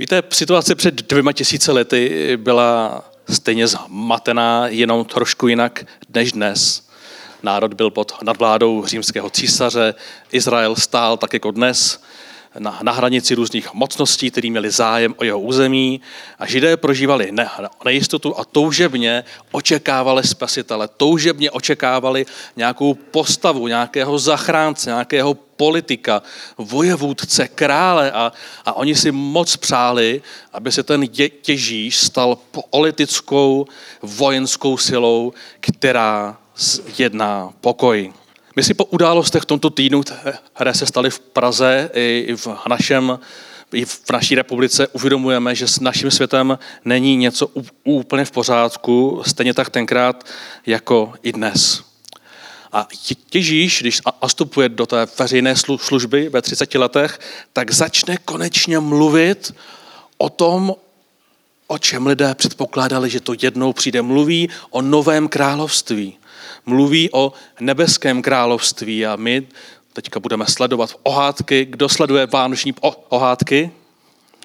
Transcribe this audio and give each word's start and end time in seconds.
Víte, 0.00 0.22
situace 0.30 0.74
před 0.74 0.94
dvěma 0.94 1.32
tisíce 1.32 1.72
lety 1.72 2.32
byla 2.36 3.04
stejně 3.30 3.66
zmatená, 3.66 4.68
jenom 4.68 5.04
trošku 5.04 5.48
jinak 5.48 5.84
než 6.14 6.32
dnes. 6.32 6.88
Národ 7.42 7.74
byl 7.74 7.90
pod 7.90 8.12
nadvládou 8.22 8.86
římského 8.86 9.30
císaře, 9.30 9.94
Izrael 10.32 10.76
stál 10.76 11.16
tak 11.16 11.32
jako 11.32 11.50
dnes 11.50 12.02
na, 12.58 12.78
na 12.82 12.92
hranici 12.92 13.34
různých 13.34 13.74
mocností, 13.74 14.30
který 14.30 14.50
měli 14.50 14.70
zájem 14.70 15.14
o 15.18 15.24
jeho 15.24 15.40
území 15.40 16.00
a 16.38 16.46
židé 16.46 16.76
prožívali 16.76 17.32
ne, 17.32 17.50
nejistotu 17.84 18.38
a 18.38 18.44
toužebně 18.44 19.24
očekávali 19.52 20.24
spasitele, 20.24 20.88
toužebně 20.96 21.50
očekávali 21.50 22.26
nějakou 22.56 22.94
postavu, 22.94 23.68
nějakého 23.68 24.18
zachránce, 24.18 24.90
nějakého 24.90 25.34
politika, 25.60 26.22
vojevůdce, 26.58 27.48
krále 27.48 28.12
a, 28.12 28.32
a 28.64 28.72
oni 28.72 28.94
si 28.94 29.12
moc 29.12 29.56
přáli, 29.56 30.22
aby 30.52 30.72
se 30.72 30.82
ten 30.82 31.08
těžíš 31.42 31.96
stal 31.96 32.38
politickou 32.70 33.66
vojenskou 34.02 34.76
silou, 34.76 35.32
která 35.60 36.38
jedná 36.98 37.52
pokoj. 37.60 38.12
My 38.56 38.62
si 38.62 38.74
po 38.74 38.84
událostech 38.84 39.42
v 39.42 39.46
tomto 39.46 39.70
týdnu, 39.70 40.02
které 40.52 40.74
se 40.74 40.86
staly 40.86 41.10
v 41.10 41.20
Praze 41.20 41.90
i 41.94 42.36
v 42.36 42.48
našem 42.68 43.18
i 43.72 43.84
v 43.84 44.10
naší 44.12 44.34
republice 44.34 44.88
uvědomujeme, 44.88 45.54
že 45.54 45.68
s 45.68 45.80
naším 45.80 46.10
světem 46.10 46.58
není 46.84 47.16
něco 47.16 47.50
úplně 47.84 48.24
v 48.24 48.30
pořádku, 48.30 49.22
stejně 49.26 49.54
tak 49.54 49.70
tenkrát 49.70 50.24
jako 50.66 51.12
i 51.22 51.32
dnes. 51.32 51.89
A 52.72 52.88
Ježíš, 53.34 53.80
když 53.80 54.00
nastupuje 54.22 54.68
do 54.68 54.86
té 54.86 55.06
veřejné 55.18 55.54
služby 55.76 56.28
ve 56.28 56.42
30 56.42 56.74
letech, 56.74 57.20
tak 57.52 57.70
začne 57.70 58.16
konečně 58.16 58.78
mluvit 58.78 59.54
o 60.18 60.28
tom, 60.28 60.74
o 61.66 61.78
čem 61.78 62.06
lidé 62.06 62.34
předpokládali, 62.34 63.10
že 63.10 63.20
to 63.20 63.34
jednou 63.42 63.72
přijde. 63.72 64.02
Mluví 64.02 64.48
o 64.70 64.82
novém 64.82 65.28
království 65.28 66.16
mluví 66.66 67.08
o 67.12 67.32
nebeském 67.60 68.22
království 68.22 69.06
a 69.06 69.16
my 69.16 69.46
teďka 69.92 70.20
budeme 70.20 70.46
sledovat 70.46 70.90
ohádky. 71.02 71.64
Kdo 71.64 71.88
sleduje 71.88 72.26
vánoční 72.26 72.74
ohádky? 73.08 73.70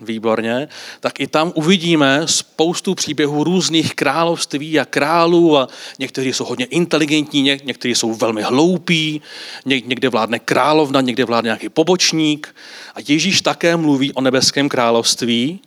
Výborně. 0.01 0.67
Tak 0.99 1.19
i 1.19 1.27
tam 1.27 1.51
uvidíme 1.55 2.21
spoustu 2.25 2.95
příběhů 2.95 3.43
různých 3.43 3.95
království 3.95 4.79
a 4.79 4.85
králů 4.85 5.57
a 5.57 5.67
někteří 5.99 6.33
jsou 6.33 6.45
hodně 6.45 6.65
inteligentní, 6.65 7.43
někteří 7.43 7.95
jsou 7.95 8.13
velmi 8.13 8.41
hloupí, 8.41 9.21
někde 9.65 10.09
vládne 10.09 10.39
královna, 10.39 11.01
někde 11.01 11.25
vládne 11.25 11.47
nějaký 11.47 11.69
pobočník. 11.69 12.55
A 12.95 12.99
Ježíš 13.07 13.41
také 13.41 13.77
mluví 13.77 14.13
o 14.13 14.21
nebeském 14.21 14.69
království, 14.69 15.59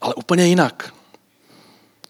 ale 0.00 0.14
úplně 0.14 0.46
jinak. 0.46 0.94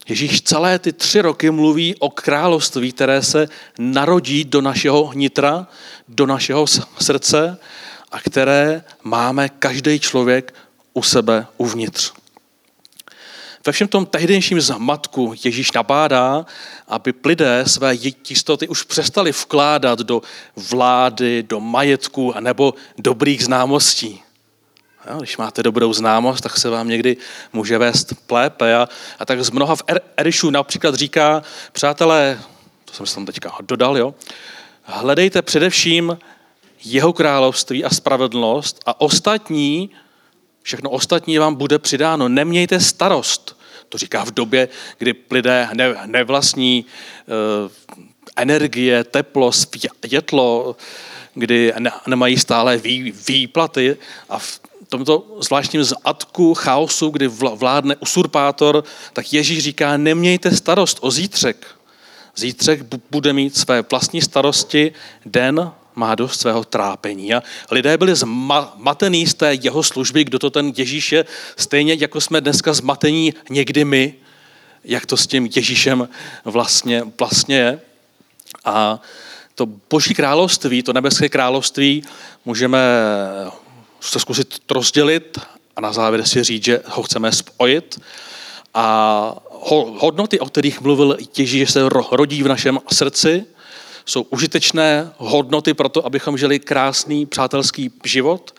Ježíš 0.08 0.42
celé 0.42 0.78
ty 0.78 0.92
tři 0.92 1.20
roky 1.20 1.50
mluví 1.50 1.94
o 1.98 2.10
království, 2.10 2.92
které 2.92 3.22
se 3.22 3.48
narodí 3.78 4.44
do 4.44 4.60
našeho 4.60 5.12
nitra, 5.14 5.66
do 6.08 6.26
našeho 6.26 6.66
srdce 6.98 7.58
a 8.12 8.20
které 8.20 8.84
máme 9.04 9.48
každý 9.48 10.00
člověk 10.00 10.54
u 10.98 11.02
sebe 11.02 11.46
uvnitř. 11.56 12.12
Ve 13.66 13.72
všem 13.72 13.88
tom 13.88 14.06
tehdejším 14.06 14.60
zmatku 14.60 15.34
Ježíš 15.44 15.72
nabádá, 15.72 16.46
aby 16.88 17.14
lidé 17.24 17.64
své 17.66 17.94
jistoty 18.28 18.68
už 18.68 18.82
přestali 18.82 19.32
vkládat 19.32 19.98
do 19.98 20.22
vlády, 20.56 21.42
do 21.42 21.60
majetku 21.60 22.34
nebo 22.40 22.74
dobrých 22.98 23.44
známostí. 23.44 24.22
Když 25.18 25.36
máte 25.36 25.62
dobrou 25.62 25.92
známost, 25.92 26.40
tak 26.40 26.58
se 26.58 26.70
vám 26.70 26.88
někdy 26.88 27.16
může 27.52 27.78
vést 27.78 28.14
plépe. 28.26 28.74
A, 28.74 28.88
a 29.18 29.24
tak 29.24 29.44
z 29.44 29.50
mnoha 29.50 29.76
v 29.76 29.82
er, 29.86 30.00
Erišu 30.16 30.50
například 30.50 30.94
říká, 30.94 31.42
přátelé, 31.72 32.40
to 32.84 32.92
jsem 32.94 33.06
si 33.06 33.14
tam 33.14 33.26
teďka 33.26 33.52
dodal, 33.60 33.98
jo, 33.98 34.14
hledejte 34.82 35.42
především 35.42 36.18
jeho 36.84 37.12
království 37.12 37.84
a 37.84 37.90
spravedlnost 37.90 38.80
a 38.86 39.00
ostatní, 39.00 39.90
všechno 40.68 40.90
ostatní 40.90 41.38
vám 41.38 41.54
bude 41.54 41.78
přidáno. 41.78 42.28
Nemějte 42.28 42.80
starost. 42.80 43.56
To 43.88 43.98
říká 43.98 44.24
v 44.24 44.30
době, 44.30 44.68
kdy 44.98 45.14
lidé 45.30 45.68
ne, 45.74 45.94
nevlastní 46.06 46.84
uh, 46.84 47.70
energie, 48.36 49.04
teplo, 49.04 49.52
světlo, 49.52 50.76
kdy 51.34 51.72
ne, 51.78 51.90
nemají 52.06 52.38
stále 52.38 52.76
vý, 52.76 53.14
výplaty 53.28 53.96
a 54.28 54.38
v 54.38 54.60
tomto 54.88 55.36
zvláštním 55.40 55.84
zadku 55.84 56.54
chaosu, 56.54 57.10
kdy 57.10 57.26
vládne 57.54 57.96
usurpátor, 57.96 58.84
tak 59.12 59.32
Ježíš 59.32 59.64
říká, 59.64 59.96
nemějte 59.96 60.56
starost 60.56 60.98
o 61.00 61.10
zítřek. 61.10 61.66
Zítřek 62.36 62.80
bude 63.10 63.32
mít 63.32 63.56
své 63.56 63.84
vlastní 63.90 64.22
starosti, 64.22 64.92
den 65.26 65.72
má 65.98 66.14
dost 66.14 66.40
svého 66.40 66.64
trápení. 66.64 67.34
A 67.34 67.42
lidé 67.70 67.98
byli 67.98 68.14
zmatení 68.14 69.26
z 69.26 69.34
té 69.34 69.54
jeho 69.54 69.82
služby, 69.82 70.24
kdo 70.24 70.38
to 70.38 70.50
ten 70.50 70.72
Ježíš 70.76 71.12
je, 71.12 71.24
stejně 71.56 71.96
jako 71.98 72.20
jsme 72.20 72.40
dneska 72.40 72.72
zmatení 72.72 73.34
někdy 73.50 73.84
my, 73.84 74.14
jak 74.84 75.06
to 75.06 75.16
s 75.16 75.26
tím 75.26 75.48
Ježíšem 75.56 76.08
vlastně, 76.44 77.02
vlastně 77.18 77.56
je. 77.56 77.80
A 78.64 79.00
to 79.54 79.66
boží 79.66 80.14
království, 80.14 80.82
to 80.82 80.92
nebeské 80.92 81.28
království, 81.28 82.02
můžeme 82.44 82.78
se 84.00 84.20
zkusit 84.20 84.54
rozdělit 84.70 85.38
a 85.76 85.80
na 85.80 85.92
závěr 85.92 86.26
si 86.26 86.44
říct, 86.44 86.64
že 86.64 86.80
ho 86.86 87.02
chceme 87.02 87.32
spojit. 87.32 88.00
A 88.74 89.34
hodnoty, 89.98 90.40
o 90.40 90.46
kterých 90.46 90.80
mluvil 90.80 91.16
Ježíš, 91.36 91.60
že 91.60 91.72
se 91.72 91.88
rodí 92.10 92.42
v 92.42 92.48
našem 92.48 92.78
srdci, 92.92 93.44
jsou 94.08 94.22
užitečné 94.22 95.12
hodnoty 95.16 95.74
pro 95.74 95.88
to, 95.88 96.06
abychom 96.06 96.38
žili 96.38 96.58
krásný 96.58 97.26
přátelský 97.26 97.90
život, 98.04 98.54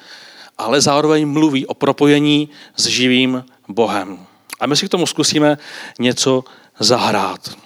ale 0.58 0.82
zároveň 0.82 1.28
mluví 1.28 1.66
o 1.66 1.74
propojení 1.74 2.50
s 2.76 2.88
živým 2.88 3.46
Bohem. 3.68 4.26
A 4.60 4.68
my 4.68 4.76
si 4.76 4.88
k 4.88 4.92
tomu 4.92 5.06
zkusíme 5.06 5.58
něco 6.00 6.44
zahrát. 6.80 7.58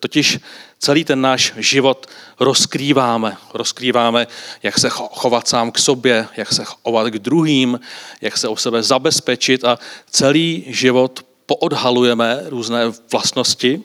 Totiž 0.00 0.38
celý 0.78 1.04
ten 1.04 1.20
náš 1.20 1.52
život 1.56 2.06
rozkrýváme. 2.40 3.36
Rozkrýváme, 3.54 4.26
jak 4.62 4.78
se 4.78 4.88
chovat 4.90 5.48
sám 5.48 5.72
k 5.72 5.78
sobě, 5.78 6.28
jak 6.36 6.52
se 6.52 6.64
chovat 6.64 7.08
k 7.08 7.18
druhým, 7.18 7.80
jak 8.20 8.38
se 8.38 8.48
o 8.48 8.56
sebe 8.56 8.82
zabezpečit 8.82 9.64
a 9.64 9.78
celý 10.10 10.64
život 10.66 11.26
poodhalujeme 11.46 12.42
různé 12.46 12.84
vlastnosti. 13.12 13.82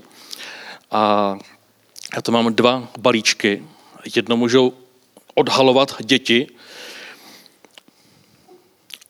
A 0.91 1.37
já 2.15 2.21
to 2.21 2.31
mám 2.31 2.55
dva 2.55 2.87
balíčky. 2.99 3.63
Jedno 4.15 4.37
můžou 4.37 4.73
odhalovat 5.35 5.95
děti, 6.01 6.47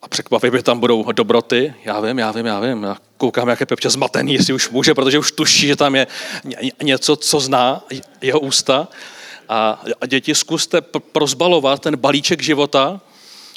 a 0.03 0.07
překvapivě 0.07 0.63
tam 0.63 0.79
budou 0.79 1.11
dobroty. 1.11 1.73
Já 1.85 1.99
vím, 1.99 2.19
já 2.19 2.31
vím, 2.31 2.45
já 2.45 2.59
vím. 2.59 2.83
Já 2.83 2.97
koukám, 3.17 3.47
jak 3.47 3.59
je 3.59 3.65
Pepča 3.65 3.89
zmatený, 3.89 4.33
jestli 4.33 4.53
už 4.53 4.69
může, 4.69 4.93
protože 4.93 5.19
už 5.19 5.31
tuší, 5.31 5.67
že 5.67 5.75
tam 5.75 5.95
je 5.95 6.07
něco, 6.83 7.15
co 7.15 7.39
zná 7.39 7.83
jeho 8.21 8.39
ústa. 8.39 8.87
A 9.49 9.83
děti, 10.07 10.35
zkuste 10.35 10.81
prozbalovat 10.81 11.81
ten 11.81 11.97
balíček 11.97 12.41
života 12.41 13.01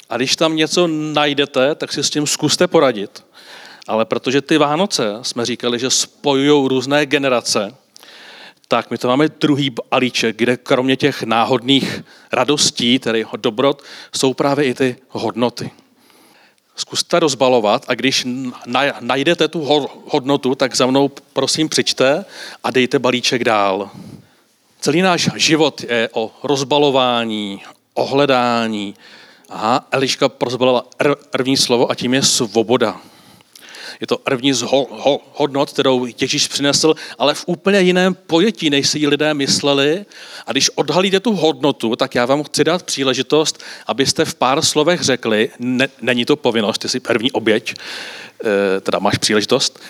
a 0.09 0.17
když 0.17 0.35
tam 0.35 0.55
něco 0.55 0.87
najdete, 0.87 1.75
tak 1.75 1.93
si 1.93 2.03
s 2.03 2.09
tím 2.09 2.27
zkuste 2.27 2.67
poradit. 2.67 3.23
Ale 3.87 4.05
protože 4.05 4.41
ty 4.41 4.57
Vánoce, 4.57 5.13
jsme 5.21 5.45
říkali, 5.45 5.79
že 5.79 5.89
spojují 5.89 6.67
různé 6.67 7.05
generace, 7.05 7.75
tak 8.67 8.91
my 8.91 8.97
to 8.97 9.07
máme 9.07 9.29
druhý 9.29 9.69
balíček, 9.91 10.35
kde 10.35 10.57
kromě 10.57 10.95
těch 10.95 11.23
náhodných 11.23 12.03
radostí, 12.31 12.99
tedy 12.99 13.25
dobrot, 13.37 13.83
jsou 14.15 14.33
právě 14.33 14.65
i 14.65 14.73
ty 14.73 14.95
hodnoty 15.09 15.71
zkuste 16.77 17.19
rozbalovat 17.19 17.85
a 17.87 17.95
když 17.95 18.27
najdete 18.99 19.47
tu 19.47 19.89
hodnotu, 20.05 20.55
tak 20.55 20.75
za 20.75 20.85
mnou 20.85 21.11
prosím 21.33 21.69
přijďte 21.69 22.25
a 22.63 22.71
dejte 22.71 22.99
balíček 22.99 23.43
dál. 23.43 23.89
Celý 24.79 25.01
náš 25.01 25.29
život 25.35 25.81
je 25.81 26.09
o 26.13 26.31
rozbalování, 26.43 27.61
o 27.93 28.05
hledání. 28.05 28.95
Aha, 29.49 29.87
Eliška 29.91 30.29
prozbalila 30.29 30.85
první 31.29 31.57
slovo 31.57 31.91
a 31.91 31.95
tím 31.95 32.13
je 32.13 32.23
svoboda. 32.23 33.01
Je 34.01 34.07
to 34.07 34.17
první 34.17 34.53
z 34.53 34.61
ho, 34.61 34.87
ho, 34.91 35.19
hodnot, 35.33 35.69
kterou 35.69 36.07
Ježíš 36.21 36.47
přinesl, 36.47 36.95
ale 37.17 37.33
v 37.33 37.43
úplně 37.47 37.79
jiném 37.79 38.13
pojetí, 38.13 38.69
než 38.69 38.89
si 38.89 38.99
ji 38.99 39.07
lidé 39.07 39.33
mysleli. 39.33 40.05
A 40.45 40.51
když 40.51 40.69
odhalíte 40.69 41.19
tu 41.19 41.35
hodnotu, 41.35 41.95
tak 41.95 42.15
já 42.15 42.25
vám 42.25 42.43
chci 42.43 42.63
dát 42.63 42.83
příležitost, 42.83 43.63
abyste 43.87 44.25
v 44.25 44.35
pár 44.35 44.61
slovech 44.61 45.01
řekli, 45.01 45.49
ne, 45.59 45.87
není 46.01 46.25
to 46.25 46.35
povinnost, 46.35 46.77
ty 46.77 46.89
jsi 46.89 46.99
první 46.99 47.31
oběť, 47.31 47.75
e, 48.77 48.81
teda 48.81 48.99
máš 48.99 49.17
příležitost, 49.17 49.79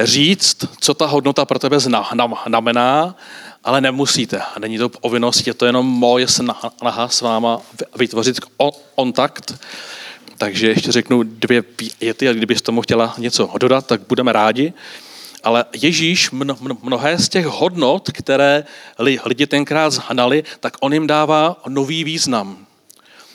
říct, 0.00 0.64
co 0.80 0.94
ta 0.94 1.06
hodnota 1.06 1.44
pro 1.44 1.58
tebe 1.58 1.80
znamená, 1.80 3.16
ale 3.64 3.80
nemusíte. 3.80 4.42
Není 4.58 4.78
to 4.78 4.88
povinnost, 4.88 5.46
je 5.46 5.54
to 5.54 5.66
jenom 5.66 5.86
moje 5.86 6.28
snaha 6.28 7.08
s 7.08 7.20
váma 7.20 7.60
vytvořit 7.96 8.40
kontakt. 8.94 9.54
Takže 10.38 10.68
ještě 10.68 10.92
řeknu 10.92 11.22
dvě 11.22 11.64
věty 12.00 12.28
a 12.28 12.32
kdybys 12.32 12.62
tomu 12.62 12.80
chtěla 12.80 13.14
něco 13.18 13.50
dodat, 13.60 13.86
tak 13.86 14.00
budeme 14.08 14.32
rádi. 14.32 14.72
Ale 15.42 15.64
Ježíš 15.82 16.30
mno, 16.30 16.56
mnohé 16.82 17.18
z 17.18 17.28
těch 17.28 17.46
hodnot, 17.46 18.10
které 18.12 18.64
lidi 19.24 19.46
tenkrát 19.46 19.90
zhanali, 19.90 20.44
tak 20.60 20.76
on 20.80 20.92
jim 20.92 21.06
dává 21.06 21.62
nový 21.68 22.04
význam. 22.04 22.66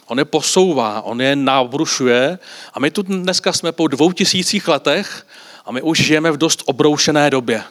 On 0.05 0.19
je 0.19 0.25
posouvá, 0.25 1.01
on 1.01 1.21
je 1.21 1.35
nabrušuje 1.35 2.39
a 2.73 2.79
my 2.79 2.91
tu 2.91 3.01
dneska 3.01 3.53
jsme 3.53 3.71
po 3.71 3.87
dvou 3.87 4.11
tisících 4.11 4.67
letech 4.67 5.27
a 5.65 5.71
my 5.71 5.81
už 5.81 5.99
žijeme 5.99 6.31
v 6.31 6.37
dost 6.37 6.63
obroušené 6.65 7.29
době. 7.29 7.63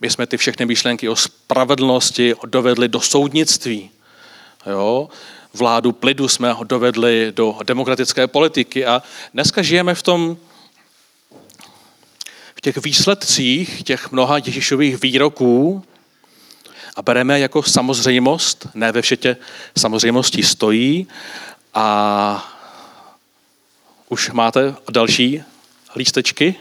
My 0.00 0.10
jsme 0.10 0.26
ty 0.26 0.36
všechny 0.36 0.66
myšlenky 0.66 1.08
o 1.08 1.16
spravedlnosti 1.16 2.34
dovedli 2.46 2.88
do 2.88 3.00
soudnictví. 3.00 3.90
Jo? 4.66 5.08
Vládu 5.54 5.92
plidu 5.92 6.28
jsme 6.28 6.52
ho 6.52 6.64
dovedli 6.64 7.32
do 7.36 7.58
demokratické 7.64 8.26
politiky 8.26 8.86
a 8.86 9.02
dneska 9.34 9.62
žijeme 9.62 9.94
v 9.94 10.02
tom, 10.02 10.36
v 12.54 12.60
těch 12.60 12.76
výsledcích 12.76 13.82
těch 13.82 14.12
mnoha 14.12 14.38
Ježíšových 14.38 15.02
výroků 15.02 15.84
a 16.96 17.02
bereme 17.02 17.40
jako 17.40 17.62
samozřejmost, 17.62 18.66
ne 18.74 18.92
ve 18.92 19.02
všetě 19.02 19.36
samozřejmostí 19.78 20.42
stojí 20.42 21.06
a 21.74 22.54
už 24.08 24.30
máte 24.30 24.74
další 24.90 25.42
lístečky? 25.96 26.54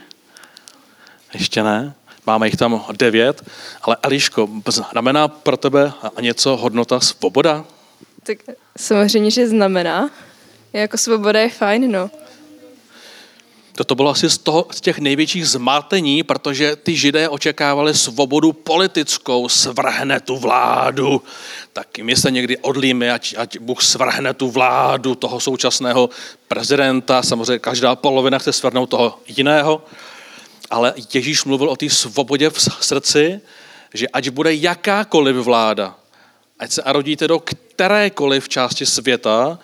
Ještě 1.34 1.64
ne? 1.64 1.94
Máme 2.26 2.48
jich 2.48 2.56
tam 2.56 2.86
devět, 2.92 3.50
ale 3.82 3.98
Eliško, 4.02 4.50
znamená 4.68 5.28
pro 5.28 5.58
tebe 5.58 5.94
něco 6.22 6.58
hodnota 6.58 7.00
svoboda? 7.00 7.66
Tak 8.24 8.38
samozřejmě, 8.78 9.32
že 9.32 9.48
znamená. 9.48 10.12
Jako 10.74 10.98
svoboda 10.98 11.40
je 11.40 11.50
fajn, 11.50 11.92
no. 11.92 12.12
Toto 13.76 13.96
bylo 13.96 14.10
asi 14.10 14.30
z, 14.30 14.38
toho, 14.38 14.68
z 14.72 14.82
těch 14.82 15.00
největších 15.00 15.48
zmatení, 15.48 16.24
protože 16.24 16.76
ty 16.76 16.96
židé 16.96 17.30
očekávali 17.30 17.94
svobodu 17.94 18.54
politickou, 18.54 19.50
svrhne 19.50 20.20
tu 20.20 20.38
vládu. 20.38 21.22
Tak 21.74 21.88
my 21.98 22.16
se 22.16 22.32
někdy 22.32 22.58
odlíme, 22.58 23.12
ať, 23.12 23.36
ať 23.38 23.58
Bůh 23.60 23.84
svrhne 23.84 24.34
tu 24.34 24.50
vládu 24.50 25.16
toho 25.16 25.40
současného 25.40 26.10
prezidenta. 26.48 27.24
Samozřejmě 27.24 27.60
každá 27.60 27.96
polovina 27.96 28.40
chce 28.40 28.54
svrhnout 28.54 28.90
toho 28.90 29.20
jiného 29.28 29.82
ale 30.74 30.94
Ježíš 31.14 31.46
mluvil 31.46 31.70
o 31.70 31.76
té 31.76 31.90
svobodě 31.90 32.50
v 32.50 32.60
srdci, 32.60 33.42
že 33.94 34.08
ať 34.08 34.30
bude 34.30 34.54
jakákoliv 34.54 35.36
vláda, 35.36 35.96
ať 36.64 36.72
se 36.72 36.82
rodíte 36.86 37.28
do 37.28 37.40
kterékoliv 37.40 38.50
části 38.50 38.86
světa, 38.86 39.60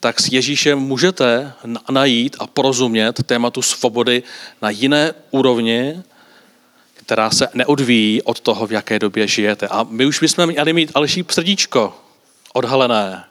tak 0.00 0.20
s 0.20 0.32
Ježíšem 0.32 0.78
můžete 0.78 1.52
najít 1.90 2.36
a 2.38 2.46
porozumět 2.46 3.22
tématu 3.22 3.62
svobody 3.62 4.22
na 4.62 4.70
jiné 4.70 5.14
úrovni, 5.30 6.02
která 6.94 7.30
se 7.30 7.48
neodvíjí 7.54 8.22
od 8.22 8.40
toho, 8.40 8.66
v 8.66 8.72
jaké 8.72 8.98
době 8.98 9.26
žijete. 9.26 9.68
A 9.68 9.86
my 9.88 10.06
už 10.06 10.20
bychom 10.20 10.46
měli 10.46 10.72
mít 10.72 10.90
alší 10.94 11.24
srdíčko 11.30 11.94
odhalené. 12.52 13.24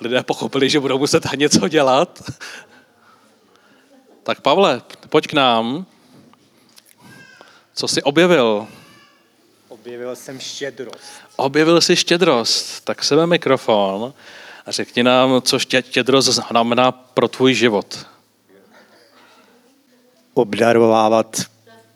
Lidé 0.00 0.22
pochopili, 0.22 0.70
že 0.70 0.80
budou 0.80 0.98
muset 0.98 1.26
něco 1.36 1.68
dělat, 1.68 2.22
tak 4.22 4.40
Pavle, 4.40 4.82
pojď 5.08 5.26
k 5.26 5.32
nám. 5.32 5.86
Co 7.74 7.88
jsi 7.88 8.02
objevil? 8.02 8.68
Objevil 9.77 10.15
jsem 10.15 10.39
štědrost. 10.39 10.99
Objevil 11.35 11.81
jsi 11.81 11.95
štědrost. 11.95 12.85
Tak 12.85 13.03
sebe 13.03 13.27
mikrofon 13.27 14.13
a 14.65 14.71
řekni 14.71 15.03
nám, 15.03 15.41
co 15.41 15.59
štědrost 15.59 16.27
znamená 16.27 16.91
pro 16.91 17.27
tvůj 17.27 17.53
život. 17.53 18.05
Obdarovávat 20.33 21.41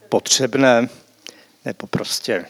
potřebné, 0.09 0.89
nebo 1.65 1.87
prostě 1.87 2.45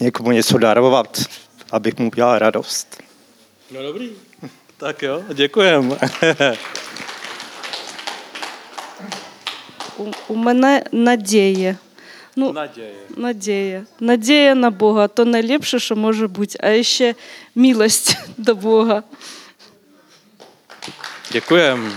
někomu 0.00 0.30
něco 0.30 0.58
darovat, 0.58 1.22
abych 1.70 1.98
mu 1.98 2.06
udělal 2.06 2.38
radost. 2.38 3.02
No 3.70 3.82
dobrý. 3.82 4.10
Tak 4.76 5.02
jo, 5.02 5.22
děkujem. 5.34 5.98
у, 9.98 10.10
у 10.28 10.36
мене 10.36 10.84
надія. 10.92 11.76
Ну, 12.38 12.52
надія. 12.52 12.86
Надія. 13.16 13.86
Надія 14.00 14.54
на 14.54 14.70
Бога 14.70 15.08
то 15.08 15.24
найліпше, 15.24 15.78
що 15.78 15.96
може 15.96 16.28
бути, 16.28 16.58
а 16.62 16.82
ще 16.82 17.14
милость 17.54 18.16
до 18.38 18.54
Бога. 18.54 19.02
Děkujem. 21.32 21.92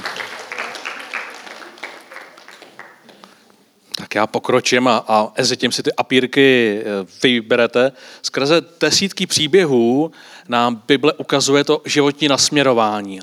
Tak 3.96 4.16
já 4.16 4.28
pokročím 4.28 4.88
a, 4.88 5.04
a 5.08 5.32
mezi 5.38 5.58
tím 5.58 5.72
si 5.72 5.84
ty 5.84 5.92
apírky 5.98 6.80
eh, 6.80 6.84
vyberete. 7.24 7.92
Skrze 8.22 8.62
desítky 8.82 9.28
příběhů 9.28 10.12
nám 10.48 10.84
Bible 10.88 11.14
ukazuje 11.14 11.64
to 11.64 11.82
životní 11.86 12.28
nasměrování. 12.28 13.20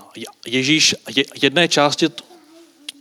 Ježíš 0.46 0.94
jedné 1.42 1.68
části 1.68 2.08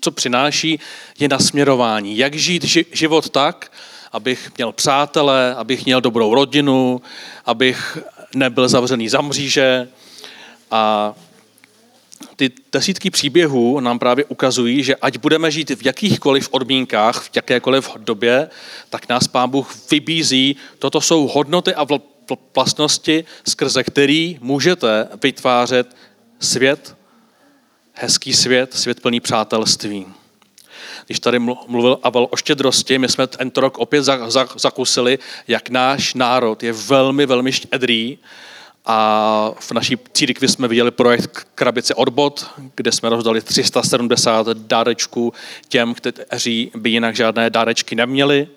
co 0.03 0.11
přináší, 0.11 0.79
je 1.19 1.27
nasměrování. 1.27 2.17
Jak 2.17 2.35
žít 2.35 2.63
život 2.91 3.29
tak, 3.29 3.71
abych 4.12 4.50
měl 4.56 4.72
přátele, 4.72 5.54
abych 5.54 5.84
měl 5.84 6.00
dobrou 6.00 6.34
rodinu, 6.34 7.02
abych 7.46 7.98
nebyl 8.34 8.68
zavřený 8.68 9.08
za 9.08 9.20
mříže. 9.20 9.88
A 10.70 11.14
ty 12.36 12.50
desítky 12.72 13.10
příběhů 13.10 13.80
nám 13.80 13.98
právě 13.98 14.24
ukazují, 14.24 14.82
že 14.82 14.96
ať 14.96 15.18
budeme 15.18 15.50
žít 15.50 15.70
v 15.70 15.86
jakýchkoliv 15.86 16.48
odmínkách, 16.50 17.22
v 17.22 17.30
jakékoliv 17.36 17.96
době, 17.96 18.50
tak 18.90 19.08
nás 19.08 19.28
Pán 19.28 19.50
Bůh 19.50 19.76
vybízí. 19.90 20.56
Toto 20.78 21.00
jsou 21.00 21.26
hodnoty 21.26 21.74
a 21.74 21.86
vlastnosti, 22.54 23.24
skrze 23.48 23.84
který 23.84 24.38
můžete 24.40 25.08
vytvářet 25.22 25.96
svět, 26.40 26.96
hezký 27.92 28.32
svět, 28.32 28.74
svět 28.74 29.00
plný 29.00 29.20
přátelství. 29.20 30.06
Když 31.08 31.20
tady 31.20 31.38
mluvil 31.38 31.98
Avel 32.02 32.26
o 32.30 32.36
štědrosti, 32.36 32.98
my 32.98 33.08
jsme 33.08 33.26
tento 33.26 33.60
rok 33.60 33.78
opět 33.78 34.04
zakusili, 34.56 35.18
jak 35.48 35.68
náš 35.70 36.14
národ 36.14 36.62
je 36.62 36.72
velmi, 36.72 37.26
velmi 37.26 37.52
štědrý 37.52 38.18
a 38.86 39.50
v 39.60 39.72
naší 39.72 39.96
církvi 40.12 40.48
jsme 40.48 40.68
viděli 40.68 40.90
projekt 40.90 41.48
Krabice 41.54 41.94
odbod, 41.94 42.46
kde 42.74 42.92
jsme 42.92 43.08
rozdali 43.08 43.40
370 43.40 44.48
dárečků 44.48 45.32
těm, 45.68 45.94
kteří 45.94 46.70
by 46.74 46.90
jinak 46.90 47.16
žádné 47.16 47.50
dárečky 47.50 47.94
neměli. 47.94 48.48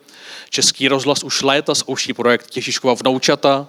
Český 0.49 0.87
rozhlas 0.87 1.23
už 1.23 1.41
léta 1.41 1.75
zkouší 1.75 2.13
projekt 2.13 2.49
Těžiškova 2.49 2.93
vnoučata, 2.93 3.67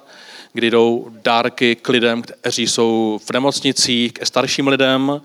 kdy 0.53 0.71
jdou 0.71 1.09
dárky 1.23 1.77
k 1.77 1.89
lidem, 1.89 2.23
kteří 2.23 2.67
jsou 2.67 3.21
v 3.25 3.33
nemocnicích, 3.33 4.13
ke 4.13 4.27
starším 4.27 4.69
lidem. 4.69 5.21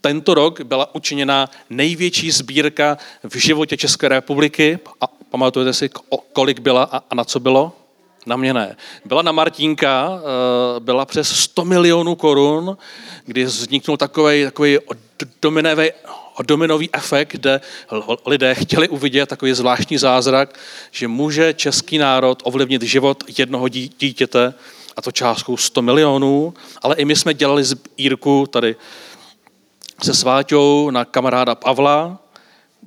Tento 0.00 0.34
rok 0.34 0.60
byla 0.60 0.94
učiněna 0.94 1.50
největší 1.70 2.30
sbírka 2.30 2.98
v 3.28 3.36
životě 3.36 3.76
České 3.76 4.08
republiky. 4.08 4.78
A 5.00 5.06
pamatujete 5.06 5.72
si, 5.72 5.90
kolik 6.32 6.60
byla 6.60 6.82
a 7.10 7.14
na 7.14 7.24
co 7.24 7.40
bylo? 7.40 7.72
Na 8.26 8.36
mě 8.36 8.54
ne. 8.54 8.76
Byla 9.04 9.22
na 9.22 9.32
Martínka, 9.32 10.10
eh, 10.18 10.80
byla 10.80 11.04
přes 11.04 11.28
100 11.28 11.64
milionů 11.64 12.14
korun, 12.14 12.76
kdy 13.26 13.44
vzniknul 13.44 13.96
takový, 13.96 14.44
takový 14.44 14.78
dominový, 16.42 16.62
dominový 16.62 16.90
efekt, 16.92 17.32
kde 17.32 17.60
lidé 18.26 18.54
chtěli 18.54 18.88
uvidět 18.88 19.28
takový 19.28 19.52
zvláštní 19.52 19.98
zázrak, 19.98 20.58
že 20.90 21.08
může 21.08 21.54
český 21.54 21.98
národ 21.98 22.42
ovlivnit 22.44 22.82
život 22.82 23.24
jednoho 23.38 23.68
dítěte, 23.68 24.54
a 24.96 25.02
to 25.02 25.12
částkou 25.12 25.56
100 25.56 25.82
milionů, 25.82 26.54
ale 26.82 26.96
i 26.96 27.04
my 27.04 27.16
jsme 27.16 27.34
dělali 27.34 27.64
sbírku 27.64 28.46
tady 28.46 28.76
se 30.02 30.14
Sváťou 30.14 30.90
na 30.90 31.04
kamaráda 31.04 31.54
Pavla. 31.54 32.18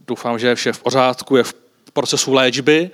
Doufám, 0.08 0.40
že 0.40 0.48
je 0.48 0.56
vše 0.56 0.74
v 0.74 0.80
pořádku, 0.80 1.36
je 1.36 1.44
v 1.44 1.54
procesu 1.94 2.34
léčby 2.34 2.92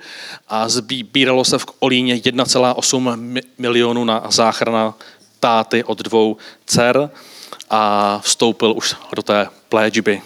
a 0.48 0.68
sbíralo 0.68 1.44
se 1.44 1.58
v 1.58 1.66
Olíně 1.78 2.16
1,8 2.16 3.42
milionů 3.58 4.04
na 4.04 4.26
záchrana 4.30 4.94
táty 5.40 5.84
od 5.84 5.98
dvou 5.98 6.36
dcer 6.66 7.10
a 7.70 8.20
vstoupil 8.24 8.72
už 8.76 8.96
do 9.16 9.22
té 9.22 9.48
léčby. 9.72 10.22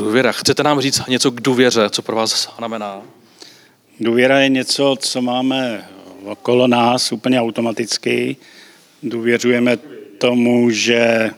Důvěra. 0.00 0.32
Chcete 0.32 0.62
nám 0.62 0.80
říct 0.80 1.06
něco 1.08 1.30
k 1.30 1.40
důvěře, 1.40 1.90
co 1.90 2.02
pro 2.02 2.16
vás 2.16 2.54
znamená? 2.58 3.02
Důvěra 4.00 4.40
je 4.40 4.48
něco, 4.48 4.96
co 5.00 5.22
máme 5.22 5.88
okolo 6.24 6.66
nás 6.66 7.12
úplně 7.12 7.40
automaticky. 7.40 8.36
Důvěřujeme 9.02 9.76
tomu, 10.18 10.70
že 10.70 11.30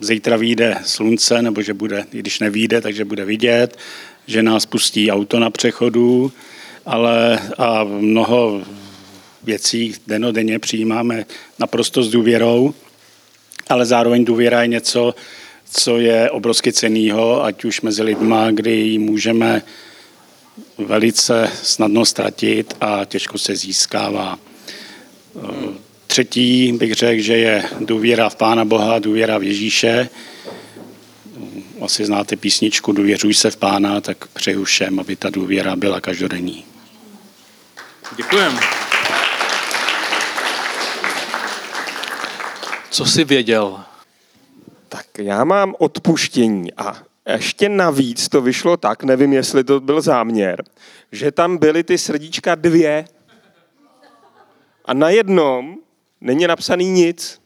zítra 0.00 0.36
vyjde 0.36 0.78
slunce, 0.84 1.42
nebo 1.42 1.62
že 1.62 1.74
bude, 1.74 2.06
i 2.12 2.18
když 2.18 2.38
nevíde, 2.40 2.80
takže 2.80 3.04
bude 3.04 3.24
vidět, 3.24 3.78
že 4.26 4.42
nás 4.42 4.66
pustí 4.66 5.10
auto 5.10 5.38
na 5.40 5.50
přechodu, 5.50 6.32
ale 6.86 7.40
a 7.58 7.84
mnoho 7.84 8.62
věcí 9.42 9.94
denodenně 10.06 10.58
přijímáme 10.58 11.24
naprosto 11.58 12.02
s 12.02 12.10
důvěrou. 12.10 12.74
ale 13.68 13.86
zároveň 13.86 14.24
důvěra 14.24 14.62
je 14.62 14.68
něco, 14.68 15.14
co 15.72 15.98
je 15.98 16.30
obrovsky 16.30 16.72
cenného, 16.72 17.44
ať 17.44 17.64
už 17.64 17.80
mezi 17.80 18.02
lidma, 18.02 18.50
kdy 18.50 18.70
ji 18.70 18.98
můžeme 18.98 19.62
velice 20.78 21.50
snadno 21.62 22.04
ztratit 22.04 22.76
a 22.80 23.04
těžko 23.04 23.38
se 23.38 23.56
získává. 23.56 24.38
Třetí 26.06 26.72
bych 26.72 26.94
řekl, 26.94 27.22
že 27.22 27.36
je 27.36 27.64
důvěra 27.80 28.28
v 28.28 28.36
Pána 28.36 28.64
Boha, 28.64 28.98
důvěra 28.98 29.38
v 29.38 29.42
Ježíše. 29.42 30.08
Asi 31.80 32.04
znáte 32.04 32.36
písničku 32.36 32.92
Důvěřuj 32.92 33.34
se 33.34 33.50
v 33.50 33.56
Pána, 33.56 34.00
tak 34.00 34.26
přeju 34.26 34.64
všem, 34.64 35.00
aby 35.00 35.16
ta 35.16 35.30
důvěra 35.30 35.76
byla 35.76 36.00
každodenní. 36.00 36.64
Děkujem. 38.16 38.58
Co 42.90 43.06
jsi 43.06 43.24
věděl? 43.24 43.84
Tak 44.90 45.18
já 45.18 45.44
mám 45.44 45.74
odpuštění 45.78 46.72
a 46.74 47.02
ještě 47.32 47.68
navíc 47.68 48.28
to 48.28 48.40
vyšlo 48.40 48.76
tak, 48.76 49.02
nevím, 49.02 49.32
jestli 49.32 49.64
to 49.64 49.80
byl 49.80 50.00
záměr, 50.00 50.64
že 51.12 51.32
tam 51.32 51.58
byly 51.58 51.84
ty 51.84 51.98
srdíčka 51.98 52.54
dvě 52.54 53.04
a 54.84 54.94
na 54.94 55.10
jednom 55.10 55.76
není 56.20 56.46
napsaný 56.46 56.90
nic. 56.90 57.40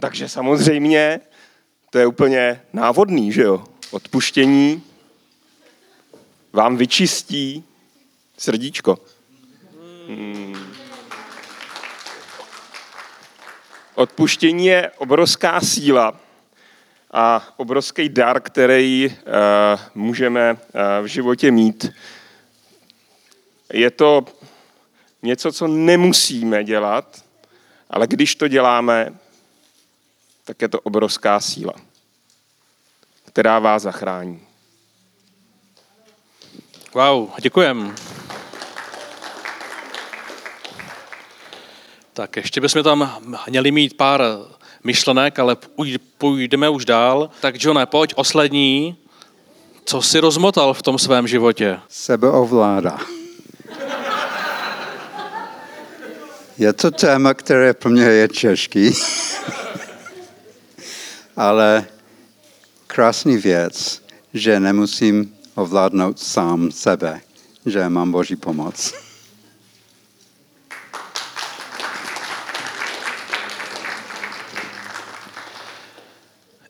Takže 0.00 0.28
samozřejmě 0.28 1.20
to 1.90 1.98
je 1.98 2.06
úplně 2.06 2.60
návodný, 2.72 3.32
že 3.32 3.42
jo? 3.42 3.64
Odpuštění 3.90 4.82
vám 6.52 6.76
vyčistí 6.76 7.64
srdíčko. 8.38 8.98
Hmm. 10.08 10.87
Odpuštění 13.98 14.66
je 14.66 14.90
obrovská 14.98 15.60
síla 15.60 16.20
a 17.12 17.48
obrovský 17.56 18.08
dar, 18.08 18.40
který 18.40 19.08
uh, 19.08 19.80
můžeme 19.94 20.52
uh, 20.52 20.58
v 21.02 21.06
životě 21.06 21.50
mít. 21.50 21.92
Je 23.72 23.90
to 23.90 24.24
něco, 25.22 25.52
co 25.52 25.66
nemusíme 25.66 26.64
dělat, 26.64 27.24
ale 27.90 28.06
když 28.06 28.34
to 28.34 28.48
děláme, 28.48 29.14
tak 30.44 30.62
je 30.62 30.68
to 30.68 30.80
obrovská 30.80 31.40
síla, 31.40 31.74
která 33.26 33.58
vás 33.58 33.82
zachrání. 33.82 34.40
Wow, 36.94 37.30
děkujem. 37.40 37.94
Tak 42.18 42.36
ještě 42.36 42.60
bychom 42.60 42.82
tam 42.82 43.18
měli 43.48 43.70
mít 43.70 43.96
pár 43.96 44.22
myšlenek, 44.84 45.38
ale 45.38 45.56
půjdeme 46.18 46.68
už 46.68 46.84
dál. 46.84 47.30
Tak 47.40 47.64
Johne, 47.64 47.86
pojď 47.86 48.12
oslední. 48.16 48.96
Co 49.84 50.02
jsi 50.02 50.20
rozmotal 50.20 50.74
v 50.74 50.82
tom 50.82 50.98
svém 50.98 51.28
životě? 51.28 51.78
Sebeovláda. 51.88 52.98
Je 56.58 56.72
to 56.72 56.90
téma, 56.90 57.34
které 57.34 57.74
pro 57.74 57.90
mě 57.90 58.02
je 58.02 58.28
těžký, 58.28 58.92
ale 61.36 61.86
krásný 62.86 63.36
věc, 63.36 64.02
že 64.34 64.60
nemusím 64.60 65.34
ovládnout 65.54 66.18
sám 66.18 66.70
sebe, 66.70 67.20
že 67.66 67.88
mám 67.88 68.12
Boží 68.12 68.36
pomoc. 68.36 69.07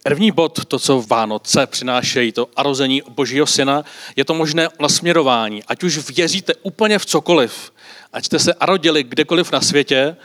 První 0.08 0.30
bod, 0.30 0.64
to, 0.64 0.78
co 0.78 1.02
Vánoce 1.02 1.66
přinášejí, 1.66 2.32
to 2.32 2.48
arození 2.56 3.02
Božího 3.08 3.46
syna, 3.46 3.84
je 4.16 4.24
to 4.24 4.34
možné 4.34 4.68
nasměrování. 4.80 5.64
Ať 5.64 5.82
už 5.82 6.10
věříte 6.10 6.54
úplně 6.62 6.98
v 6.98 7.06
cokoliv, 7.06 7.72
ať 8.12 8.24
jste 8.24 8.38
se 8.38 8.54
arodili 8.54 9.02
kdekoliv 9.04 9.52
na 9.52 9.60
světě, 9.60 10.16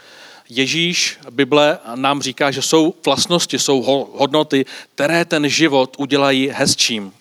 Ježíš, 0.48 1.18
Bible 1.30 1.78
nám 1.94 2.22
říká, 2.22 2.50
že 2.50 2.62
jsou 2.62 2.94
vlastnosti, 3.04 3.58
jsou 3.58 3.82
hodnoty, 4.14 4.66
které 4.94 5.24
ten 5.24 5.48
život 5.48 5.96
udělají 5.98 6.48
hezčím 6.48 7.12